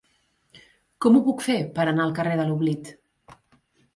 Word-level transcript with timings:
Com 1.05 1.19
ho 1.19 1.21
puc 1.27 1.43
fer 1.49 1.57
per 1.77 1.85
anar 1.91 2.07
al 2.07 2.15
carrer 2.21 2.39
de 2.39 2.47
l'Oblit? 2.47 2.89